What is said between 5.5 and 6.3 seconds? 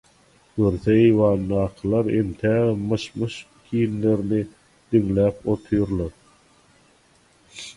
otyrlar.